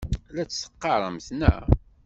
La 0.35 0.43
t-teqqaremt, 0.45 1.27
naɣ? 1.39 1.63